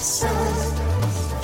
[0.00, 0.39] so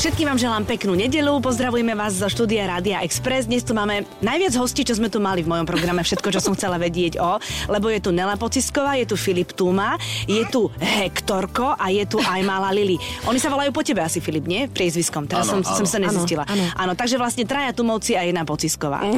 [0.07, 3.51] Všetkým vám želám peknú nedelu, pozdravujeme vás zo štúdia Rádia Express.
[3.51, 6.55] Dnes tu máme najviac hostí, čo sme tu mali v mojom programe, všetko, čo som
[6.55, 9.98] chcela vedieť o, lebo je tu Nela Pocisková, je tu Filip Tuma,
[10.30, 12.95] je tu Hektorko a je tu aj malá Lili.
[13.27, 14.71] Oni sa volajú po tebe asi, Filip, nie?
[14.71, 15.27] Priezviskom.
[15.27, 16.47] Teraz som, som sa nezistila.
[16.79, 19.02] Áno, takže vlastne traja Tumovci a jedna Pocisková.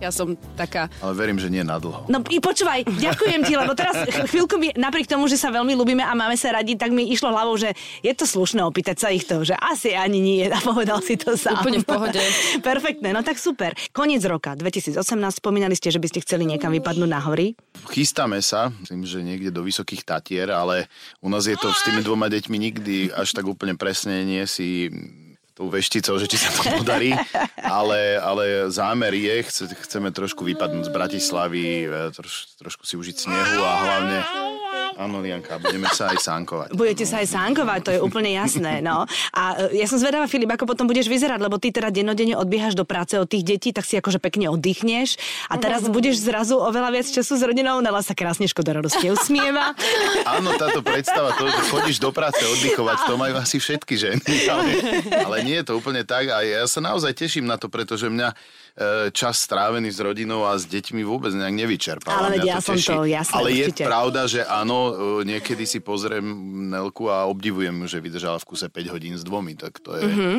[0.00, 0.88] Ja som taká...
[1.04, 2.08] Ale verím, že nie na dlho.
[2.08, 5.76] No i počúvaj, ďakujem ti, lebo teraz ch- chvíľku mi, napriek tomu, že sa veľmi
[5.76, 9.12] ľúbime a máme sa radi, tak mi išlo hlavou, že je to slušné opýtať sa
[9.12, 11.64] ich to, že asi ani nie a povedal si to sám.
[11.64, 12.20] Úplne v pohode.
[12.70, 13.72] Perfektné, no tak super.
[13.96, 15.00] Koniec roka 2018,
[15.40, 17.56] spomínali ste, že by ste chceli niekam vypadnúť na hory.
[17.88, 20.92] Chystáme sa, myslím, že niekde do Vysokých Tatier, ale
[21.24, 24.92] u nás je to s tými dvoma deťmi nikdy až tak úplne presne nie si
[25.60, 27.12] tou vešticou, že či sa to podarí,
[27.60, 33.16] ale, ale zámer je, chce, chceme trošku vypadnúť z Bratislavy, e, troš, trošku si užiť
[33.28, 34.18] snehu a hlavne
[35.00, 36.68] Áno, Lianka, budeme sa aj sánkovať.
[36.76, 38.84] Budete sa aj sánkovať, to je úplne jasné.
[38.84, 39.08] No.
[39.32, 42.76] A e, ja som zvedavá, Filip, ako potom budeš vyzerať, lebo ty teda dennodenne odbiehaš
[42.76, 45.16] do práce od tých detí, tak si akože pekne oddychneš
[45.48, 47.80] a teraz budeš zrazu oveľa viac času s rodinou.
[47.80, 49.72] Nela sa krásne škoda radosti usmieva.
[50.36, 54.20] Áno, táto predstava, to, že chodíš do práce oddychovať, to majú asi všetky ženy.
[54.52, 54.68] Ale,
[55.24, 58.28] ale nie je to úplne tak a ja sa naozaj teším na to, pretože mňa
[58.28, 58.36] e,
[59.16, 62.36] čas strávený s rodinou a s deťmi vôbec nejak nevyčerpáva.
[62.36, 62.92] Ale ja som teší.
[62.92, 63.84] to, jasné, Ale je určite.
[63.88, 64.89] pravda, že áno,
[65.24, 66.24] niekedy si pozriem
[66.70, 70.04] Nelku a obdivujem, že vydržala v kuse 5 hodín s dvomi, tak to je...
[70.06, 70.38] Mhm.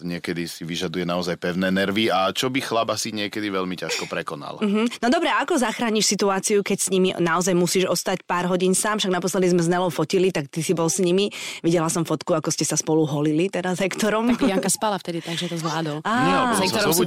[0.00, 4.58] Niekedy si vyžaduje naozaj pevné nervy a čo by chlap asi niekedy veľmi ťažko prekonal.
[4.60, 8.98] Hm, No dobre, ako zachrániš situáciu, keď s nimi naozaj musíš ostať pár hodín sám?
[8.98, 11.30] Však naposledy sme s Nelou fotili, tak ty si bol s nimi.
[11.62, 14.34] Videla som fotku, ako ste sa spolu holili teda s Hektorom.
[14.38, 16.02] Janka spala vtedy, takže to zvládol.
[16.02, 17.02] Á, Nie, s Hektorom sú.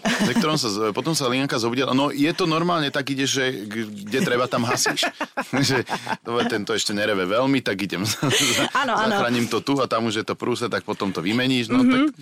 [0.00, 1.94] S Hektorom sa, potom sa Lianka zobudila.
[1.94, 5.06] No je to normálne, tak ide, že kde treba, tam hasíš.
[5.68, 5.82] že
[6.22, 8.02] dobre, tento ešte nereve veľmi, tak idem.
[8.74, 9.12] Áno, áno.
[9.16, 11.72] Zachránim to tu a tam už je to prúse, tak potom to vymeníš.
[11.72, 12.12] No, tak,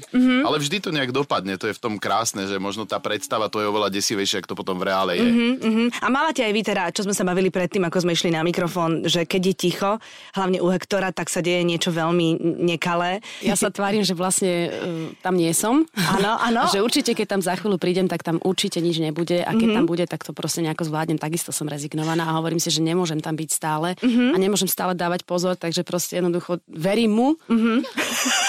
[0.44, 3.62] Ale vždy to nejak dopadne, to je v tom krásne, že možno tá predstava to
[3.62, 5.28] je oveľa desivejšie, ako to potom v reále je.
[5.28, 5.84] Mhm.
[6.02, 9.05] A mávate aj vy teda, čo sme sa bavili predtým, ako sme išli na mikrofón,
[9.05, 9.90] že keď je ticho,
[10.34, 13.20] hlavne u Hektora, tak sa deje niečo veľmi nekalé.
[13.42, 14.73] Ja sa tvárim, že vlastne uh,
[15.20, 15.84] tam nie som.
[15.95, 16.68] Áno, áno.
[16.74, 19.77] že určite, keď tam za chvíľu prídem, tak tam určite nič nebude a keď mm-hmm.
[19.77, 21.18] tam bude, tak to proste nejako zvládnem.
[21.18, 24.34] Takisto som rezignovaná a hovorím si, že nemôžem tam byť stále mm-hmm.
[24.34, 27.78] a nemôžem stále dávať pozor, takže proste jednoducho verím mu mm-hmm.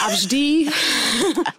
[0.03, 0.43] a vždy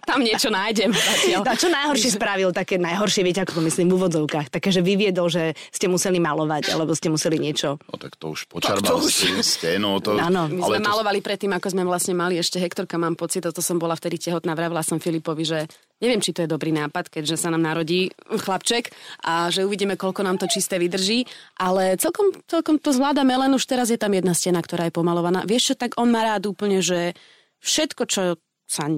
[0.07, 0.91] tam niečo nájdem.
[0.91, 1.41] Zatiaľ.
[1.47, 5.27] A čo najhoršie spravil, také najhoršie, viete, ako to myslím v úvodzovkách, také, že vyviedol,
[5.27, 7.81] že ste museli malovať, alebo ste museli niečo.
[7.89, 10.17] No tak to už počarbal ste, ste, no to...
[10.17, 10.47] Áno.
[10.51, 13.63] My ale sme to, malovali predtým, ako sme vlastne mali ešte Hektorka, mám pocit, toto
[13.63, 15.59] som bola vtedy tehotná, vravila som Filipovi, že
[16.01, 18.89] neviem, či to je dobrý nápad, keďže sa nám narodí chlapček
[19.21, 21.29] a že uvidíme, koľko nám to čisté vydrží,
[21.61, 25.45] ale celkom, celkom to zvládame, len už teraz je tam jedna stena, ktorá je pomalovaná.
[25.45, 27.13] Vieš čo, tak on má rád úplne, že
[27.61, 28.21] všetko, čo
[28.65, 28.89] sa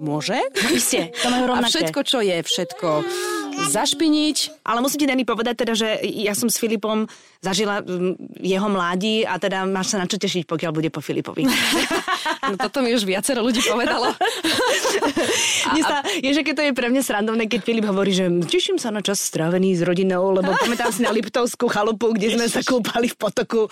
[0.00, 0.40] nemôže
[0.72, 1.68] Isté, to majú a rovnaké.
[1.68, 2.88] všetko, čo je, všetko
[3.68, 7.04] zašpiniť, Ale musíte Dani povedať teda, že ja som s Filipom
[7.44, 11.44] zažila mm, jeho mládí a teda máš sa na čo tešiť, pokiaľ bude po Filipovi.
[12.40, 14.16] No toto mi už viacero ľudí povedalo.
[15.76, 18.80] Mne sa, je, že keď to je pre mňa srandovné, keď Filip hovorí, že teším
[18.80, 22.64] sa na čas strávený s rodinou, lebo pamätám si na Liptovskú chalupu, kde sme sa
[22.64, 23.68] kúpali v potoku.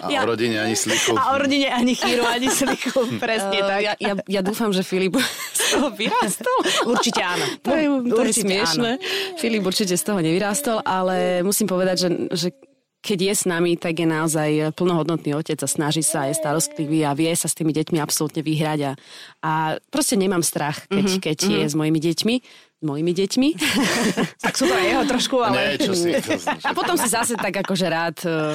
[0.00, 1.12] a o rodine ani slichu.
[1.20, 2.96] A o rodine ani chýru, ani slichu.
[3.24, 3.78] Presne tak.
[3.78, 5.20] Uh, ja, ja, ja dúfam, že Filip
[5.52, 6.58] z toho vyrástol.
[6.88, 7.44] Určite áno.
[7.60, 8.90] To je, to je smiešne.
[9.36, 12.48] Filip určite z toho nevyrástol, ale musím povedať, že, že
[12.98, 17.14] keď je s nami, tak je naozaj plnohodnotný otec a snaží sa, je starostlivý a
[17.14, 18.92] vie sa s tými deťmi absolútne vyhrať a,
[19.42, 19.52] a
[19.88, 21.22] proste nemám strach, keď, mm-hmm.
[21.22, 22.34] keď je s mojimi deťmi,
[22.78, 23.48] s mojimi deťmi.
[24.44, 25.74] Tak sú to aj jeho trošku, ale...
[25.74, 26.14] Nie, čo si...
[26.14, 28.54] To, A potom si zase tak akože rád uh,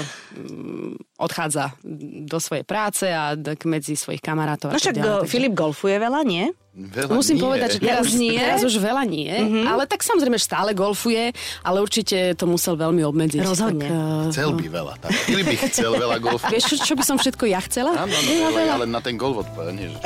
[1.18, 1.78] odchádza
[2.25, 4.74] do svojej práce a medzi svojich kamarátov.
[4.74, 6.50] No však ďalej, takže- Filip golfuje veľa, nie?
[6.74, 7.46] Veľa Musím nie.
[7.46, 8.34] povedať, že teraz, už nie.
[8.34, 9.69] teraz už veľa nie, mm-hmm.
[9.69, 11.29] ale tak samozrejme že stále golfuje,
[11.62, 13.46] ale určite to musel veľmi obmedziť.
[13.46, 13.85] Rozhodne.
[13.85, 14.94] Tak, uh, Chcel by veľa.
[14.97, 15.12] Tak.
[15.13, 16.50] Filip by chcel veľa golfu.
[16.50, 17.94] vieš, čo, čo by som všetko ja chcela?
[17.94, 18.74] Áno, no, Veľa, ale, veľa.
[18.74, 19.74] ale na ten golf odpovedal.
[19.77, 20.01] Nie, že...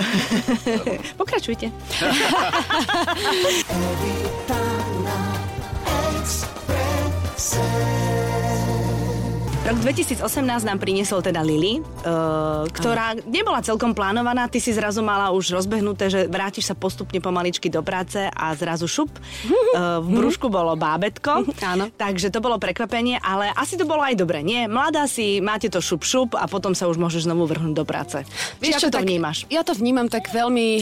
[1.23, 1.71] Pokračujte.
[9.67, 10.23] Rok 2018
[10.63, 14.47] nám priniesol teda Lily, uh, ktorá nebola celkom plánovaná.
[14.47, 18.87] Ty si zrazu mala už rozbehnuté, že vrátiš sa postupne pomaličky do práce a zrazu
[18.87, 19.11] šup.
[19.11, 21.43] Uh, v brúšku bolo bábetko.
[21.75, 21.91] Áno.
[21.91, 24.71] Takže to bolo prekvapenie, ale asi to bolo aj dobre, nie?
[24.71, 28.23] Mladá si, máte to šup šup a potom sa už môžeš znovu vrhnúť do práce.
[28.63, 29.51] Vieš, ako to tak vnímaš?
[29.51, 30.79] Ja to vnímam tak veľmi,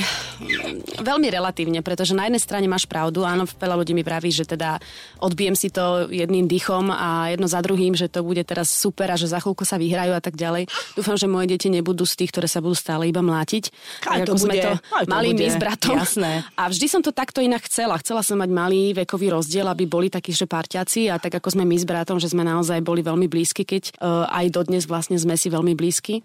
[1.02, 4.78] veľmi relatívne, pretože na jednej strane máš pravdu, áno, veľa ľudí mi praví, že teda
[5.18, 9.16] odbijem si to jedným dýchom a jedno za druhým, že to bude teraz super a
[9.16, 10.68] že za chvíľku sa vyhrajú a tak ďalej.
[10.94, 13.72] Dúfam, že moje deti nebudú z tých, ktoré sa budú stále iba mlátiť.
[14.12, 15.96] Aj to ako sme bude, to aj to mali bude, my s bratom.
[15.96, 16.32] jasné.
[16.60, 17.96] A vždy som to takto inak chcela.
[18.04, 21.64] Chcela som mať malý vekový rozdiel, aby boli takí, že parťaci a tak ako sme
[21.64, 25.40] my s bratom, že sme naozaj boli veľmi blízki, keď uh, aj dodnes vlastne sme
[25.40, 26.20] si veľmi blízki.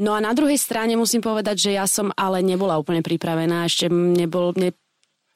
[0.00, 3.68] No a na druhej strane musím povedať, že ja som ale nebola úplne pripravená.
[3.68, 4.72] Ešte nebol, ne,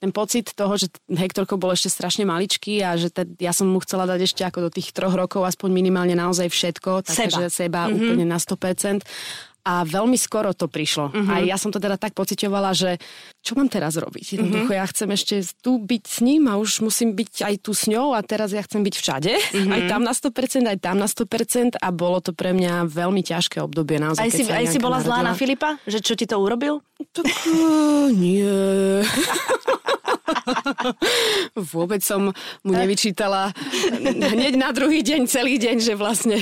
[0.04, 3.80] ten pocit toho, že Hektorko bol ešte strašne maličký a že te, ja som mu
[3.80, 7.08] chcela dať ešte ako do tých troch rokov aspoň minimálne naozaj všetko.
[7.08, 7.16] Seba.
[7.24, 7.88] Takže seba Mhm.
[7.88, 8.04] mm-hmm.
[8.04, 9.00] úplne na 100%.
[9.64, 11.08] A veľmi skoro to prišlo.
[11.08, 11.32] Mm-hmm.
[11.32, 13.00] A ja som to teda tak pocitovala, že
[13.40, 14.36] čo mám teraz robiť?
[14.36, 14.68] Jednoducho Mhm.
[14.68, 14.76] mm-hmm.
[14.76, 15.34] ja chcem ešte
[15.64, 18.60] tu byť s ním a už musím byť aj tu s ňou a teraz ja
[18.60, 19.32] chcem byť všade.
[19.32, 19.72] Mm-hmm.
[19.72, 23.56] Aj tam na 100%, aj tam na 100% a bolo to pre mňa veľmi ťažké
[23.64, 23.96] obdobie.
[23.96, 25.40] Naozaj, Aj si, aj si bola zlá na narodila.
[25.40, 25.68] Filipa?
[25.88, 26.84] Že čo ti to urobil?
[27.16, 28.44] Tak uh, nie.
[31.74, 32.30] Vôbec som
[32.64, 33.50] mu nevyčítala
[34.02, 36.38] hneď na druhý deň, celý deň, že vlastne,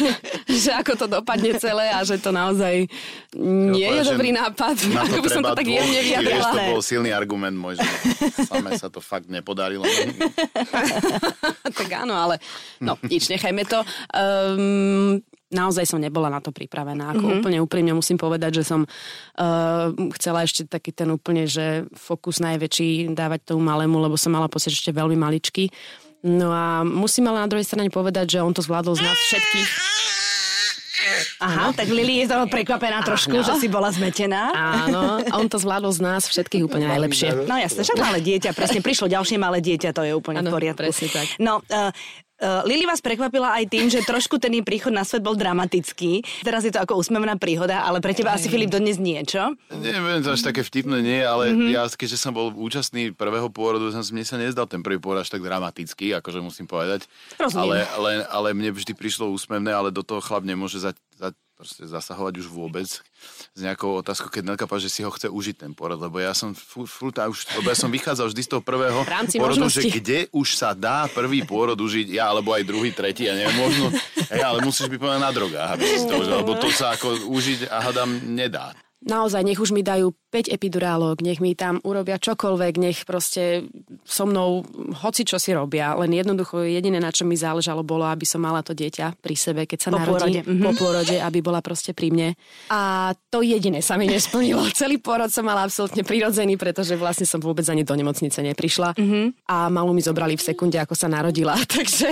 [0.62, 2.86] že ako to dopadne celé a že to naozaj
[3.38, 4.76] nie je dobrý nápad.
[4.90, 6.50] Na to Ako by som to tak jemne vyjadrila.
[6.50, 7.88] to bol silný argument môj, že
[8.46, 9.86] same sa to fakt nepodarilo.
[11.70, 12.42] tak áno, ale
[12.82, 13.80] no, nič, nechajme to.
[14.14, 17.14] Um, naozaj som nebola na to pripravená.
[17.14, 17.38] Ako mm-hmm.
[17.42, 23.12] úplne úprimne musím povedať, že som uh, chcela ešte taký ten úplne, že fokus najväčší
[23.12, 25.68] dávať tomu malému, lebo som mala pocit, že ešte veľmi maličký.
[26.20, 29.68] No a musím ale na druhej strane povedať, že on to zvládol z nás všetkých.
[31.40, 33.46] Aha, tak Lili je toho prekvapená trošku, Áno.
[33.46, 34.52] že si bola zmetená.
[34.52, 37.48] Áno, on to zvládol z nás všetkých úplne najlepšie.
[37.48, 40.60] No jasne, však malé dieťa, presne prišlo ďalšie malé dieťa, to je úplne Áno, v
[40.60, 40.84] poriadku.
[40.84, 41.26] presne tak.
[41.40, 41.88] No, uh,
[42.64, 46.24] Lili vás prekvapila aj tým, že trošku ten jej príchod na svet bol dramatický.
[46.40, 49.52] Teraz je to ako úsmevná príhoda, ale pre teba asi Filip dodnes nie, čo?
[49.68, 51.56] Neviem, to až také vtipné nie, ale Mhm.
[51.56, 51.74] mm-hmm.
[51.76, 55.28] ja keďže som bol účastný prvého pôrodu, som, mne sa nezdal ten prvý pôrod až
[55.28, 57.04] tak dramatický, akože musím povedať.
[57.36, 57.60] Rozumiem.
[57.60, 61.84] Ale, ale, ale mne vždy prišlo úsmevné, ale do toho chlap nemôže za, za, proste
[61.84, 66.00] zasahovať už vôbec s nejakou otázkou, keď povie, že si ho chce užiť ten porod,
[66.00, 69.68] lebo ja som furt, furt už, lebo ja som vychádzal vždy z toho prvého porodu,
[69.68, 69.92] že možností.
[69.92, 73.92] kde už sa dá prvý pôrod užiť, ja alebo aj druhý, tretí, ja neviem, možno,
[74.32, 77.28] hej, ale musíš byť povedať na drogách, aby si to užil, lebo to sa ako
[77.28, 78.72] užiť a hádam nedá.
[79.04, 83.66] Naozaj, nech už mi dajú 5 epidurálok, nech mi tam urobia čokoľvek, nech proste
[84.06, 84.62] so mnou
[85.02, 85.98] hoci čo si robia.
[85.98, 89.66] Len jednoducho jediné, na čo mi záležalo, bolo, aby som mala to dieťa pri sebe,
[89.66, 90.46] keď sa Po pôrode, narodí.
[90.46, 90.62] mhm.
[90.62, 92.28] Po pôrode, aby bola proste pri mne.
[92.70, 94.62] A to jediné sa mi nesplnilo.
[94.78, 98.94] Celý pôrod som mala absolútne prirodzený, pretože vlastne som vôbec ani do nemocnice neprišla.
[98.94, 99.50] Mhm.
[99.50, 101.58] A malú mi zobrali v sekunde, ako sa narodila.
[101.74, 102.06] Takže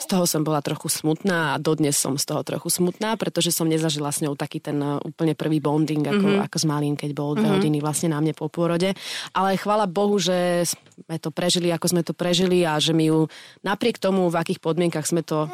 [0.00, 3.68] z toho som bola trochu smutná a dodnes som z toho trochu smutná, pretože som
[3.68, 6.46] nezažila s ňou taký ten uh, úplne prvý bonding, ako, mm-hmm.
[6.48, 7.58] ako s malým, keď bol mm-hmm.
[7.58, 8.94] hodiny vlastne na mne po pôrode.
[9.34, 13.26] Ale chvala Bohu, že sme to prežili, ako sme to prežili a že mi ju
[13.66, 15.50] napriek tomu, v akých podmienkach sme to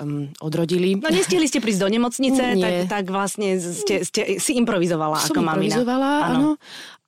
[0.00, 0.96] um, odrodili.
[0.96, 2.86] No nestihli ste prísť do nemocnice, Nie.
[2.86, 5.74] tak, tak vlastne ste, ste si improvizovala som ako mamina.
[5.76, 6.48] improvizovala, áno.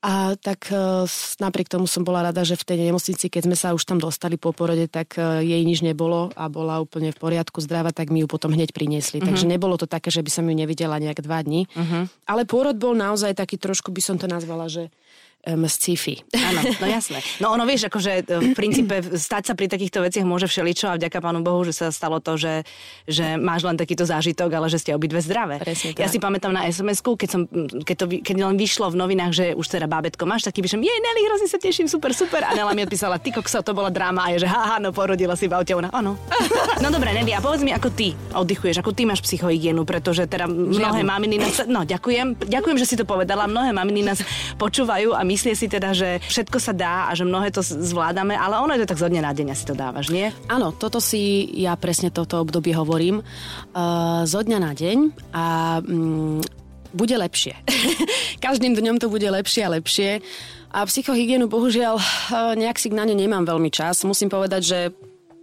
[0.05, 3.57] A tak uh, s- napriek tomu som bola rada, že v tej nemocnici, keď sme
[3.57, 7.17] sa už tam dostali po porode, tak uh, jej nič nebolo a bola úplne v
[7.17, 9.25] poriadku, zdravá, tak mi ju potom hneď priniesli.
[9.25, 9.33] Uh-huh.
[9.33, 11.65] Takže nebolo to také, že by som ju nevidela nejak dva dní.
[11.73, 12.05] Uh-huh.
[12.29, 14.93] Ale pôrod bol naozaj taký trošku, by som to nazvala, že
[15.47, 16.25] um, sci-fi.
[16.33, 17.21] Áno, no jasné.
[17.41, 20.97] No ono vieš, akože e, v princípe stať sa pri takýchto veciach môže všeličo a
[20.97, 22.65] vďaka pánu Bohu, že sa stalo to, že,
[23.05, 25.61] že máš len takýto zážitok, ale že ste obidve zdravé.
[25.61, 27.41] Presne Ja si pamätám na SMS-ku, keď, som,
[27.85, 30.99] keď, to, keď len vyšlo v novinách, že už teda bábetko máš, taký vyšem, jej
[31.01, 32.45] Nelly, hrozne sa teším, super, super.
[32.45, 35.37] A Nela mi odpísala, ty kokso, to bola dráma a je, že haha, no porodila
[35.37, 35.77] si v aute.
[35.77, 36.17] Ona, áno.
[36.83, 40.45] No dobre, Nelly, a povedz mi, ako ty oddychuješ, ako ty máš psychohygienu, pretože teda
[40.45, 44.21] mnohé maminy nás, no ďakujem, ďakujem, že si to povedala, mnohé maminy nás
[44.59, 48.63] počúvajú a myslia si teda, že všetko sa dá a že mnohé to zvládame, ale
[48.63, 50.31] ono je to tak zo dňa na deň asi to dávaš, nie?
[50.47, 53.27] Áno, toto si ja presne toto obdobie hovorím.
[53.75, 54.99] Uh, zo dňa na deň
[55.35, 55.45] a
[55.83, 56.41] mm,
[56.95, 57.59] bude lepšie.
[58.47, 60.23] Každým dňom to bude lepšie a lepšie.
[60.75, 62.05] A psychohygienu bohužiaľ eh,
[62.59, 64.07] nejak si na ne nemám veľmi čas.
[64.07, 64.79] Musím povedať, že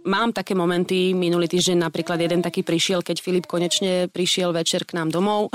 [0.04, 4.98] mám také momenty, minulý týždeň napríklad jeden taký prišiel, keď Filip konečne prišiel večer k
[4.98, 5.50] nám domov.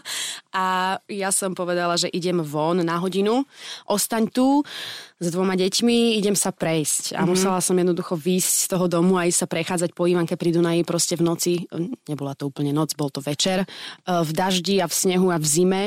[0.54, 3.46] A ja som povedala, že idem von na hodinu,
[3.86, 4.62] ostaň tu
[5.22, 7.14] s dvoma deťmi, idem sa prejsť.
[7.14, 7.28] A mm-hmm.
[7.30, 10.82] musela som jednoducho výjsť z toho domu a ísť sa prechádzať po Ivanke pri Dunaji
[10.82, 11.52] proste v noci,
[12.10, 13.66] nebola to úplne noc, bol to večer, eh,
[14.06, 15.82] v daždi a v snehu a v zime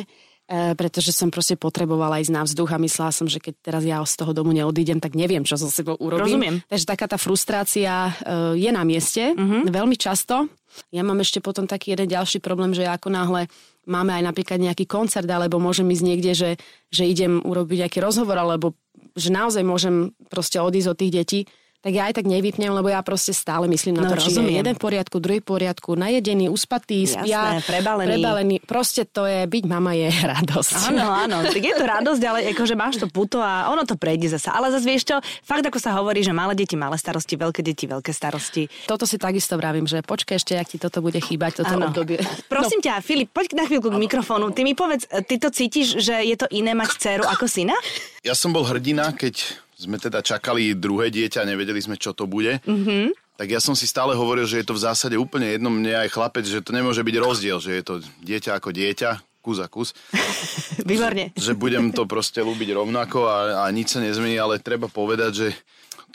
[0.45, 3.97] E, pretože som proste potrebovala ísť na vzduch a myslela som, že keď teraz ja
[4.05, 6.37] z toho domu neodídem, tak neviem, čo so sebou urobím.
[6.37, 6.55] Rozumiem.
[6.69, 9.73] Takže taká tá frustrácia e, je na mieste, mm-hmm.
[9.73, 10.45] veľmi často.
[10.93, 13.49] Ja mám ešte potom taký jeden ďalší problém, že ako náhle
[13.89, 16.51] máme aj napríklad nejaký koncert, alebo môžem ísť niekde, že,
[16.93, 18.77] že idem urobiť nejaký rozhovor, alebo
[19.17, 21.39] že naozaj môžem proste odísť od tých detí,
[21.85, 24.41] tak ja aj tak nevypnem, lebo ja proste stále myslím na No, to, či je
[24.41, 24.57] rozumiem.
[24.57, 28.09] jeden v poriadku, druhý v poriadku, najedený, uspatý, spia, Jasné, prebalený.
[28.11, 28.55] prebalený.
[28.59, 30.73] Proste to je, byť mama je radosť.
[30.89, 34.27] Áno, áno, tak je to radosť, ale akože máš to puto a ono to prejde
[34.27, 34.49] zasa.
[34.51, 37.85] Ale zase vieš čo, fakt ako sa hovorí, že malé deti, malé starosti, veľké deti,
[37.85, 38.65] veľké starosti.
[38.83, 41.87] Toto si takisto vravím, že počkaj ešte, ak ti toto bude chýbať, toto Áno.
[41.87, 42.17] obdobie.
[42.49, 44.49] Prosím ťa, Filip, poď na chvíľku k mikrofónu.
[44.49, 47.77] Ty mi povedz, ty to cítiš, že je to iné mať dceru ako syna?
[48.21, 52.25] Ja som bol hrdina, keď sme teda čakali druhé dieťa a nevedeli sme, čo to
[52.25, 52.63] bude.
[52.63, 53.11] Mm-hmm.
[53.35, 56.15] Tak ja som si stále hovoril, že je to v zásade úplne jedno mne aj
[56.15, 59.09] chlapec, že to nemôže byť rozdiel, že je to dieťa ako dieťa,
[59.43, 59.91] kus a kus.
[60.87, 61.35] Výborne.
[61.35, 65.47] že budem to proste ľúbiť rovnako a, a nič sa nezmení, ale treba povedať, že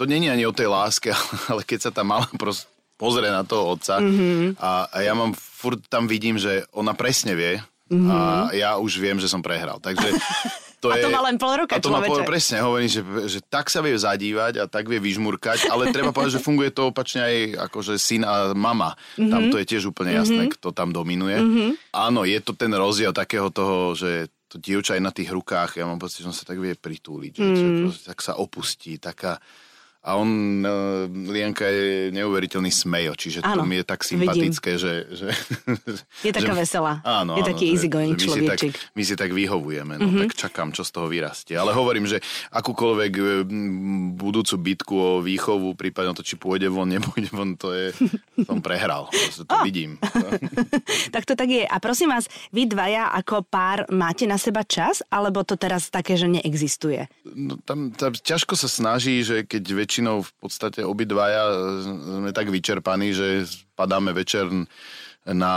[0.00, 1.12] to není ani o tej láske,
[1.52, 2.66] ale keď sa tá malá proste
[3.00, 4.60] pozrie na toho otca mm-hmm.
[4.60, 7.56] a, a ja mám furt tam vidím, že ona presne vie
[7.88, 8.08] mm-hmm.
[8.12, 8.16] a
[8.52, 9.80] ja už viem, že som prehral.
[9.80, 10.12] Takže
[10.80, 13.04] to A to je, má len pol roka, A to má pol, presne, hovorím, že,
[13.28, 16.88] že tak sa vie zadívať a tak vie vyžmurkať, ale treba povedať, že funguje to
[16.88, 17.36] opačne aj
[17.68, 18.96] akože syn a mama.
[19.20, 19.28] Mm-hmm.
[19.28, 20.56] Tam to je tiež úplne jasné, mm-hmm.
[20.56, 21.36] kto tam dominuje.
[21.36, 21.70] Mm-hmm.
[21.92, 25.86] Áno, je to ten rozdiel takého toho, že to dievča je na tých rukách, ja
[25.86, 29.38] mám pocit, že on sa tak vie pritúliť, že, že proste tak sa opustí, taká...
[30.00, 30.28] A on,
[30.64, 34.24] uh, Lienka je neuveriteľný smejo, čiže to Áno, mi je tak vidím.
[34.24, 34.92] sympatické, že...
[35.12, 35.28] že
[36.26, 37.04] Je taká že, veselá.
[37.04, 38.74] Áno, Je áno, taký easygoing že my si, tak, človečik.
[38.96, 40.20] my si tak vyhovujeme, no mm-hmm.
[40.24, 41.52] tak čakám, čo z toho vyrastie.
[41.52, 46.88] Ale hovorím, že akúkoľvek e, m, budúcu bitku o výchovu, prípadne to, či pôjde von,
[46.88, 47.92] nepôjde von, to je...
[48.48, 50.00] som prehral, to vidím.
[51.14, 51.68] tak to tak je.
[51.68, 52.24] A prosím vás,
[52.56, 57.04] vy dvaja ako pár máte na seba čas, alebo to teraz také, že neexistuje?
[57.28, 61.54] No, tam, tam ťažko sa snaží, že keď väčšinou v podstate obidvaja e,
[62.22, 63.42] sme tak vyčerpaní, že
[63.74, 64.46] padáme večer
[65.26, 65.54] na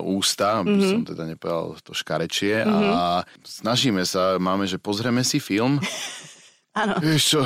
[0.00, 0.88] ústa, aby mm-hmm.
[0.88, 2.88] som teda nepovedal to škarečie mm-hmm.
[2.96, 5.76] a snažíme sa, máme, že pozrieme si film.
[6.78, 6.94] Áno.
[7.02, 7.42] Vieš čo?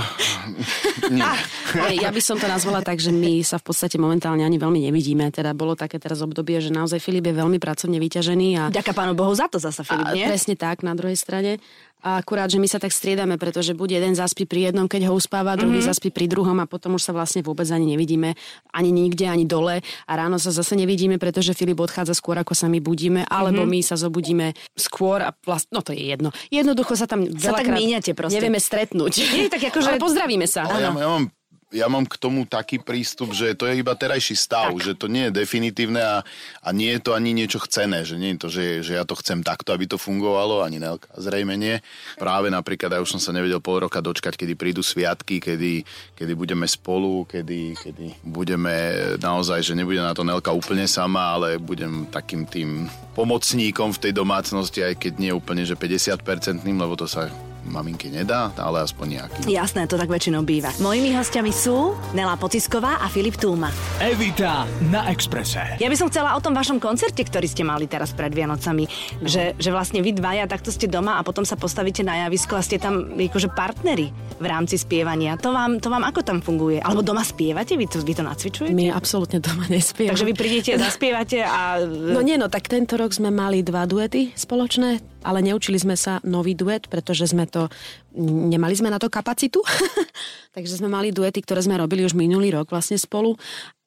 [1.17, 1.25] Nie.
[1.73, 4.85] Hej, ja by som to nazvala tak, že my sa v podstate momentálne ani veľmi
[4.93, 5.33] nevidíme.
[5.33, 9.17] Teda bolo také teraz obdobie, že naozaj Filip je veľmi pracovne vyťažený a Ďaká pánu
[9.17, 10.29] Bohu za to zasa, Filip, a nie?
[10.29, 11.65] presne tak, na druhej strane.
[12.03, 15.15] A akurát, že my sa tak striedame, pretože buď jeden zaspí pri jednom, keď ho
[15.15, 15.79] uspáva, druhý Mhm.
[15.81, 15.91] mm-hmm.
[15.93, 18.35] zaspí pri druhom a potom už sa vlastne vôbec ani nevidíme,
[18.69, 19.79] ani nikde, ani dole.
[20.05, 23.71] A ráno sa zase nevidíme, pretože Filip odchádza skôr, ako sa my budíme, alebo Mhm.
[23.71, 23.79] mm-hmm.
[23.79, 25.67] my sa zobudíme skôr a vlast...
[25.69, 26.31] no to je jedno.
[26.49, 28.35] Jednoducho sa tam Sa tak míňate proste.
[28.35, 29.13] nevieme stretnúť.
[29.31, 30.65] Nie, tak akože- Ale pozdravíme sa.
[30.65, 31.31] Ale ja, ja, mám,
[31.73, 34.85] ja mám k tomu taký prístup, že to je iba terajší stav, tak.
[34.85, 36.21] že to nie je definitívne a,
[36.61, 39.17] a nie je to ani niečo chcené, že nie je to, že, že ja to
[39.17, 41.81] chcem takto, aby to fungovalo, ani Nelka, zrejme nie.
[42.21, 45.83] Práve napríklad, ja už som sa nevedel pol roka dočkať, kedy prídu sviatky, kedy,
[46.15, 48.75] kedy budeme spolu, kedy, kedy budeme
[49.19, 52.87] naozaj, že nebude na to Nelka úplne sama, ale budem takým tým
[53.17, 57.33] pomocníkom v tej domácnosti, aj keď nie úplne, že 50-percentným, lebo to sa
[57.67, 59.39] maminke nedá, ale aspoň nejaký.
[59.51, 60.75] Jasné, to tak väčšinou býva.
[60.83, 63.71] Mojimi hostiami sú Nela Pocisková a Filip Túma.
[64.03, 65.79] Evita na Exprese.
[65.79, 69.27] Ja by som chcela o tom vašom koncerte, ktorý ste mali teraz pred Vianocami, no.
[69.27, 72.63] že, že vlastne vy dvaja takto ste doma a potom sa postavíte na javisko a
[72.63, 74.11] ste tam akože partneri
[74.43, 75.39] v rámci spievania.
[75.39, 76.83] To vám, to vám ako tam funguje?
[76.83, 77.79] Alebo doma spievate?
[77.79, 78.75] Vy to, vy to nacvičujete?
[78.75, 80.13] My absolútne doma nespievame.
[80.15, 81.79] Takže vy prídete, zaspievate a...
[81.87, 86.19] No nie, no tak tento rok sme mali dva duety spoločné, ale neučili sme sa
[86.27, 87.71] nový duet, pretože sme to,
[88.19, 89.63] nemali sme na to kapacitu.
[90.57, 93.39] Takže sme mali duety, ktoré sme robili už minulý rok vlastne spolu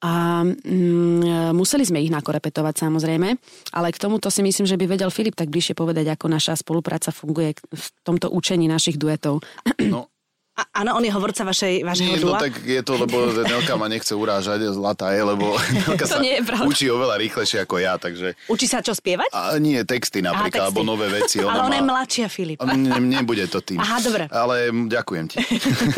[0.02, 3.28] a mm, museli sme ich nakorepetovať samozrejme,
[3.72, 7.14] ale k tomuto si myslím, že by vedel Filip tak bližšie povedať, ako naša spolupráca
[7.14, 9.40] funguje v tomto učení našich duetov.
[9.86, 10.10] No,
[10.56, 13.86] a áno, on je hovorca vašej, vašeho Nie, no tak je to, lebo Nelka ma
[13.86, 16.64] nechce urážať, zlatá je, lebo Nelka sa je pravda.
[16.64, 18.32] učí oveľa rýchlejšie ako ja, takže...
[18.46, 19.28] Učí sa čo spievať?
[19.30, 20.64] A nie, texty napríklad, texty.
[20.66, 21.38] alebo nové veci.
[21.38, 22.58] Ale ona má- je mladšia, Filip.
[22.58, 23.76] Ne, nebude to tým.
[23.78, 24.24] Aha, dobre.
[24.26, 25.36] Ale ďakujem ti.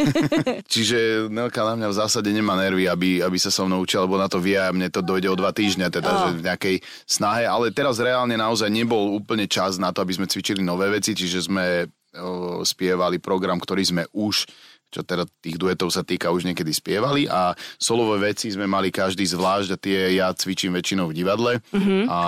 [0.68, 0.98] Čiže
[1.28, 4.26] Nelka na mňa v zásade nemá nervy, aby, aby sa so mnou učila, lebo na
[4.26, 6.18] to vie a mne to dojde o dva týždňa, teda Oh.
[6.24, 7.44] že v nejakej snahe.
[7.44, 11.46] Ale teraz reálne naozaj nebol úplne čas na to, aby sme cvičili nové veci, čiže
[11.46, 11.84] sme
[12.62, 14.48] spievali program, ktorý sme už
[14.88, 19.20] čo teda tých duetov sa týka, už niekedy spievali a solové veci sme mali každý
[19.20, 22.08] zvlášť a tie ja cvičím väčšinou v divadle Mhm.
[22.08, 22.20] a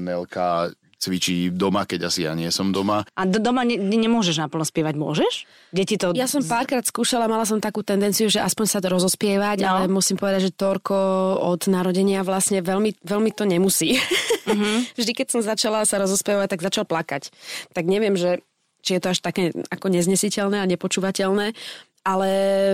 [0.00, 3.04] Nelka cvičí doma, keď asi ja nie som doma.
[3.12, 5.44] A do, doma ne, nemôžeš naplno spievať, môžeš?
[5.72, 6.16] Deti to...
[6.16, 9.68] Ja som párkrát skúšala, mala som takú tendenciu, že aspoň sa to rozospievať, No.
[9.68, 10.96] ale musím povedať, že Torko
[11.36, 13.96] od narodenia vlastne veľmi, veľmi to nemusí.
[14.96, 17.28] Vždy, keď som začala sa rozospievať, tak začal plakať.
[17.72, 18.40] Tak neviem, že
[18.80, 21.52] či je to až také ako neznesiteľné a nepočúvateľné,
[22.00, 22.30] ale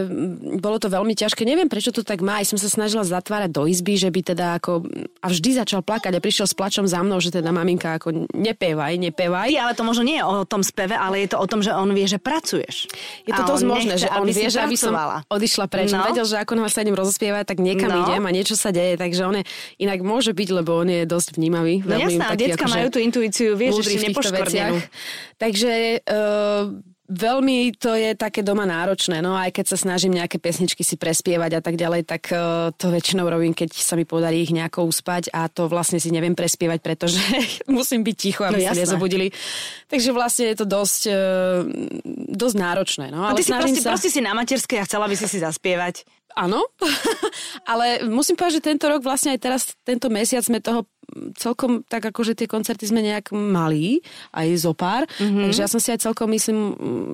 [0.07, 1.43] mm, bolo to veľmi ťažké.
[1.43, 2.39] Neviem, prečo to tak má.
[2.39, 4.87] Aj som sa snažila zatvárať do izby, že by teda ako...
[5.19, 8.95] A vždy začal plakať a prišiel s plačom za mnou, že teda maminka ako nepievaj,
[9.03, 9.51] nepievaj.
[9.51, 11.75] Ty, ale to možno nie je o tom speve, ale je to o tom, že
[11.75, 12.87] on vie, že pracuješ.
[13.27, 14.95] Je to dosť možné, že on vie, si že aby som
[15.27, 15.91] odišla preč.
[15.91, 16.07] No.
[16.07, 18.03] Vedel, že ako náhle sa idem rozospievať, tak niekam No.
[18.07, 18.95] idem a niečo sa deje.
[18.95, 19.45] Takže on je,
[19.83, 21.83] inak môže byť, lebo on je dosť vnímavý.
[21.83, 24.77] No jasná, decka akože majú tú intuíciu, vieš, týchto nepoškvrnenú.
[25.41, 25.73] Takže
[26.07, 30.99] uh, veľmi to je také doma náročné, no aj keď sa snažím nejaké pesničky si
[30.99, 34.87] prespievať a tak ďalej, tak uh, to väčšinou robím, keď sa mi podarí ich nejako
[34.91, 37.23] uspať a to vlastne si neviem prespievať, pretože
[37.71, 39.27] musím byť ticho, aby No no, sa nezobudili.
[39.87, 41.17] Takže vlastne je to dosť, uh,
[42.31, 43.91] dosť náročné, no A ale ty si proste, sa...
[43.95, 46.03] proste si na materskej a chcela by si si zaspievať.
[46.37, 46.61] Áno,
[47.71, 50.85] ale musím povedať, že tento rok vlastne aj teraz, tento mesiac sme toho
[51.35, 54.03] celkom tak akože tie koncerty sme nejak mali,
[54.35, 55.43] aj zo pár, mm-hmm.
[55.47, 56.59] takže ja som si aj celkom myslím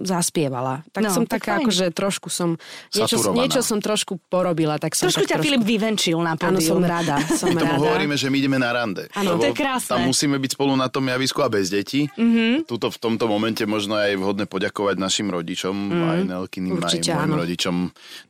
[0.02, 0.82] zaspievala.
[0.90, 1.62] Tak No, som tak taká fajn.
[1.66, 2.54] akože trošku som,
[2.90, 6.78] niečo, niečo som trošku porobila, tak som Trošku tak ťa Filip vyvenčil na Áno, pódium.
[6.78, 7.82] som rada, som My tomu rada.
[7.82, 9.11] hovoríme, že my ideme na rande.
[9.12, 9.92] Áno, to je krásne.
[9.92, 12.06] Tam musíme byť spolu na tom javisku a bez detí.
[12.14, 12.22] Mhm.
[12.22, 12.54] Mm-hmm.
[12.64, 16.08] Tuto v tomto momente možno aj vhodné poďakovať našim rodičom, mm-hmm.
[16.08, 17.37] aj Nelkyným, aj mojim áno.
[17.38, 17.76] rodičom,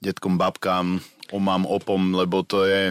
[0.00, 0.98] detkom, babkám,
[1.30, 2.90] omám, opom, lebo to je,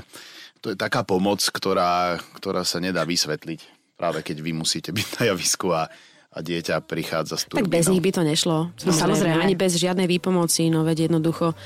[0.62, 3.60] to je taká pomoc, ktorá, ktorá sa nedá vysvetliť.
[3.98, 5.89] Práve keď vy musíte byť na javisku a,
[6.30, 8.70] a dieťa prichádza z Tak bez nich by to nešlo.
[8.70, 9.41] No, samozrejme.
[9.41, 11.58] Ani bez žiadnej výpomoci, no veď jednoducho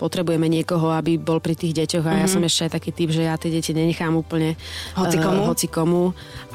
[0.00, 3.28] potrebujeme niekoho, aby bol pri tých deťoch a ja som ešte aj taký typ, že
[3.28, 4.56] ja tie deti nenechám úplne
[4.96, 5.44] Hocikomu?
[5.44, 6.02] eh, hocikomu.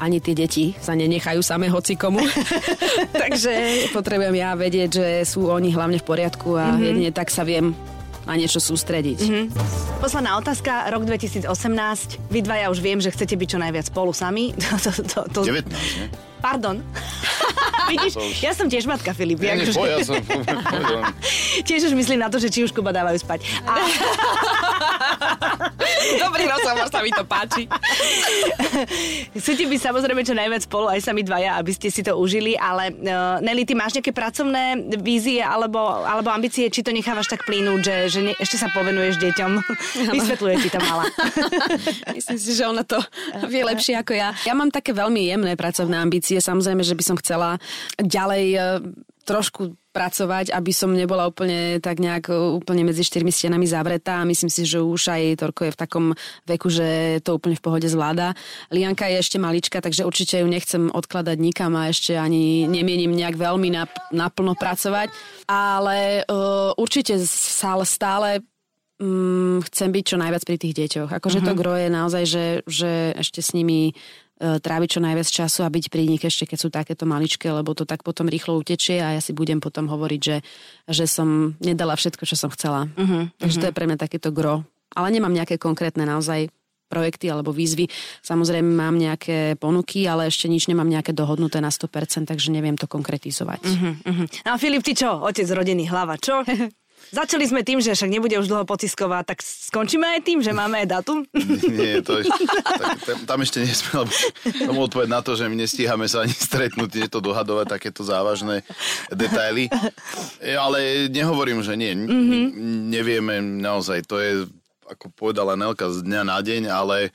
[0.02, 2.18] Ani tie deti sa nenechajú samé hocikomu.
[3.22, 7.70] Takže potrebujem ja vedieť, že sú oni hlavne v poriadku a jedine tak sa viem
[8.26, 9.48] na niečo sústrediť.
[10.02, 11.46] Posledná otázka, rok 2018.
[12.26, 14.50] Vy dvaja už viem, že chcete byť čo najviac spolu sami.
[14.76, 16.06] To, to, to, to, 19, nie?
[16.42, 16.82] pardon.
[17.90, 19.38] Vidíš, ja som tiež matka, Filip.
[19.38, 21.06] Nie, nie, akože- ja som povedal.
[21.70, 23.46] Tiež už myslím na to, že či už Kuba dávajú spať.
[23.62, 23.74] A
[26.24, 27.68] Dobrý rozhovor, sa mi to páči.
[29.36, 32.92] chcete byť samozrejme čo najviac spolu, aj sami dvaja, aby ste si to užili, ale
[32.92, 37.80] uh, Nelly, ty máš nejaké pracovné vízie alebo, alebo ambície, či to nechávaš tak plynúť,
[37.82, 39.52] že, že ne, ešte sa povenuješ deťom?
[40.16, 41.08] Vysvetľuje ti to mala.
[42.16, 42.98] Myslím si, že ona to
[43.48, 44.32] vie lepšie ako ja.
[44.44, 46.38] Ja mám také veľmi jemné pracovné ambície.
[46.38, 47.58] Samozrejme, že by som chcela
[47.98, 48.60] ďalej e,
[49.26, 54.22] trošku pracovať, aby som nebola úplne tak nejak e, úplne medzi štyrmi stenami zavretá.
[54.22, 56.04] Myslím si, že už aj Torko je v takom
[56.46, 58.36] veku, že to úplne v pohode zvláda.
[58.70, 63.34] Lianka je ešte malička, takže určite ju nechcem odkladať nikam a ešte ani nemienim nejak
[63.34, 65.10] veľmi nap- naplno pracovať.
[65.48, 68.28] Ale uh, určite stále, stále
[69.00, 71.10] mm, chcem byť čo najviac pri tých deťoch.
[71.12, 71.46] Akože Mhm.
[71.48, 73.96] to gro je naozaj, že, že ešte s nimi
[74.36, 77.88] tráviť čo najviac času a byť pri nich ešte, keď sú takéto maličké, lebo to
[77.88, 80.36] tak potom rýchlo utečie a ja si budem potom hovoriť, že,
[80.92, 82.84] že som nedala všetko, čo som chcela.
[82.92, 84.66] Mhm, Uh-huh, Takže to je pre mňa takéto gro.
[84.92, 86.50] Ale nemám nejaké konkrétne naozaj
[86.86, 87.90] projekty alebo výzvy.
[88.22, 92.86] Samozrejme mám nejaké ponuky, ale ešte nič nemám nejaké dohodnuté na 100%, takže neviem to
[92.86, 93.62] konkretizovať.
[93.64, 93.94] Uh-huh.
[94.04, 94.24] Mhm.
[94.46, 95.22] No a Filip, ty čo?
[95.22, 96.42] Otec rodiny hlava, čo?
[97.06, 100.82] Začali sme tým, že však nebude už dlho pociskovať, tak skončíme aj tým, že máme
[100.82, 101.22] aj datum?
[101.78, 104.12] Nie, to, tak, tam- tam ešte nie sme, lebo
[104.66, 108.66] tomu odpoveď na to, že my nestíhame sa ani stretnúť, nie to dohadovať takéto závažné
[109.14, 109.70] detaily.
[110.42, 111.94] E, Ale nehovorím, že nie.
[111.94, 112.44] Mm-hmm.
[112.90, 114.50] Nevieme naozaj, to je,
[114.90, 117.14] ako povedala Nelka, z dňa na deň, ale,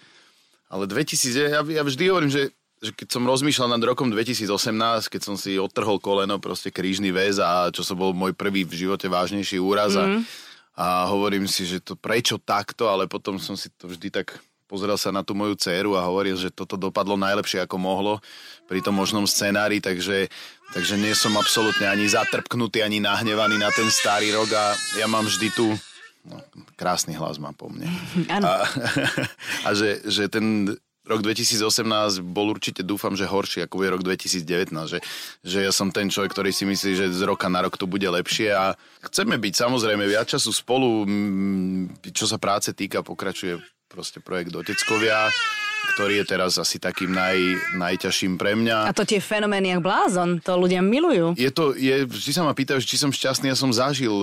[0.72, 4.50] ale 2000, ja, ja vždy hovorím, že že keď som rozmýšľal nad rokom 2018,
[5.06, 8.74] keď som si odtrhol koleno, proste krížny väz a čo som bol môj prvý v
[8.74, 10.10] živote vážnejší úraz a,
[10.74, 14.96] a hovorím si, že to prečo takto, ale potom som si to vždy tak pozrel
[14.96, 18.14] sa na tú moju dceru a hovoril, že toto dopadlo najlepšie ako mohlo
[18.72, 20.32] pri tom možnom scenári, takže,
[20.72, 25.28] takže nie som absolútne ani zatrpknutý, ani nahnevaný na ten starý rok a ja mám
[25.28, 25.76] vždy tu
[26.24, 26.40] no,
[26.80, 27.92] krásny hlas mám po mne.
[28.32, 28.64] A,
[29.68, 30.72] a že, že ten
[31.06, 35.00] rok 2018 bol určite, dúfam, že horší ako je rok 2019, že,
[35.42, 38.06] že ja som ten človek, ktorý si myslí, že z roka na rok to bude
[38.06, 38.78] lepšie a
[39.10, 41.10] chceme byť samozrejme viac času spolu,
[42.14, 45.28] čo sa práce týka, pokračuje proste projekt Oteckovia,
[45.92, 47.36] ktorý je teraz asi takým naj,
[47.76, 48.88] najťažším pre mňa.
[48.88, 51.36] A to tie fenomény jak blázon, to ľudia milujú.
[51.36, 54.14] Je to, je, vždy sa ma pýtajú, či som šťastný, ja som zažil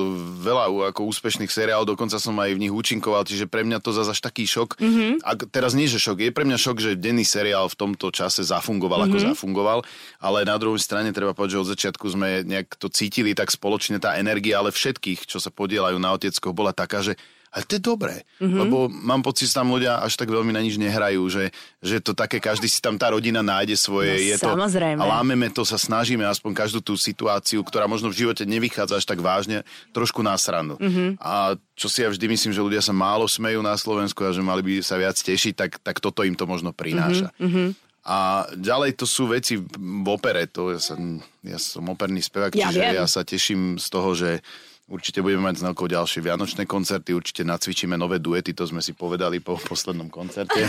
[0.40, 4.16] veľa ako úspešných seriálov, dokonca som aj v nich účinkoval, čiže pre mňa to zase
[4.16, 4.80] až taký šok.
[4.80, 5.12] Mm-hmm.
[5.20, 8.40] A teraz nie, že šok, je pre mňa šok, že denný seriál v tomto čase
[8.46, 9.18] zafungoval, mm-hmm.
[9.20, 9.78] ako zafungoval,
[10.22, 14.00] ale na druhej strane treba povedať, že od začiatku sme nejak to cítili tak spoločne,
[14.00, 17.82] tá energia, ale všetkých, čo sa podielajú na oteckoch, bola taká, že ale to je
[17.82, 18.58] dobré, mm-hmm.
[18.60, 21.48] lebo mám pocit, že tam ľudia až tak veľmi na nič nehrajú, že,
[21.80, 24.12] že to také, každý si tam tá rodina nájde svoje.
[24.12, 25.00] No, je to, samozrejme.
[25.00, 29.04] A lámeme to, sa snažíme aspoň každú tú situáciu, ktorá možno v živote nevychádza až
[29.08, 29.64] tak vážne,
[29.96, 30.76] trošku na srandu.
[30.76, 30.86] Mhm.
[30.88, 31.10] Mm-hmm.
[31.24, 34.44] A čo si ja vždy myslím, že ľudia sa málo smejú na Slovensku a že
[34.44, 37.30] mali by sa viac tešiť, tak, tak toto im to možno prináša.
[37.38, 37.88] Mm-hmm.
[38.08, 40.48] A ďalej to sú veci v opere.
[40.56, 42.96] To ja, som, ja som operný spevák, Ja čiže viem.
[42.96, 44.40] ja sa teším z toho, že
[44.88, 48.96] určite budeme mať s Nelkou ďalšie vianočné koncerty, určite nacvičíme nové duety, to sme si
[48.96, 50.64] povedali po poslednom koncerte.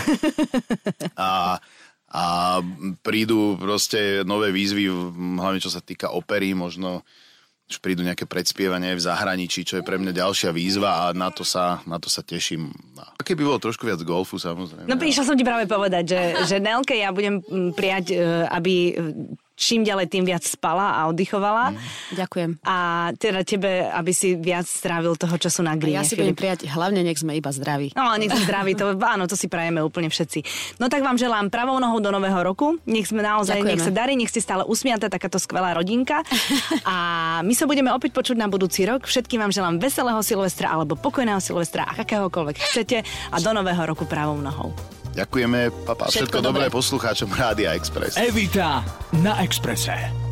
[1.20, 1.60] A,
[2.10, 2.24] a
[3.04, 4.88] prídu proste nové výzvy,
[5.36, 7.06] hlavne čo sa týka opery, možno
[7.70, 11.30] už prídu nejaké predspievania aj v zahraničí, čo je pre mňa ďalšia výzva a na
[11.30, 12.74] to sa, na to sa teším.
[12.98, 14.90] A keby bolo trošku viac golfu, samozrejme.
[14.90, 17.38] No prišla som ti práve povedať, že, že Nelke ja budem
[17.78, 18.16] prijať, e,
[18.50, 18.74] aby
[19.60, 21.76] čím ďalej tým viac spala a oddychovala.
[22.16, 22.64] Ďakujem.
[22.64, 22.76] A
[23.20, 26.00] teda tebe, aby si viac strávil toho času na A gríne.
[26.00, 27.92] ja si budem prijať, hlavne nech sme iba zdraví.
[27.92, 30.40] No, nech si zdraví, to, áno, to si prajeme úplne všetci.
[30.80, 32.80] No tak vám želám pravou nohou do nového roku.
[32.88, 33.70] Nech sme naozaj, Ďakujeme.
[33.76, 36.24] nech sa darí, nech ste stále usmiatá, takáto skvelá rodinka.
[36.88, 36.96] A
[37.44, 39.04] my sa budeme opäť počuť na budúci rok.
[39.04, 44.08] Všetkým vám želám veselého Silvestra alebo pokojného Silvestra a akéhokoľvek chcete a do nového roku
[44.08, 44.99] pravou nohou.
[45.10, 46.06] Ďakujeme, papa.
[46.06, 48.14] Všetko Všetko, dobré poslucháčom Rádia Express.
[48.14, 48.86] Evita
[49.18, 50.29] na Exprese.